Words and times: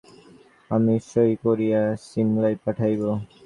আমি 0.71 0.95
সই 1.09 1.31
করিয়া 1.43 1.81
সিমলায় 2.05 2.57
পাঠাইব। 2.63 3.01